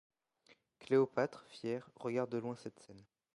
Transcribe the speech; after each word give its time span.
Cléopâtre, 0.79 1.45
fière, 1.49 1.87
regarde 1.95 2.31
de 2.31 2.39
loin 2.39 2.55
cette 2.55 2.79
scène. 2.79 3.03